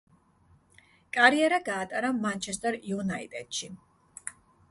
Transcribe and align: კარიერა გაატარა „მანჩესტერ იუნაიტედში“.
კარიერა 1.17 1.59
გაატარა 1.67 2.11
„მანჩესტერ 2.25 2.79
იუნაიტედში“. 2.93 3.73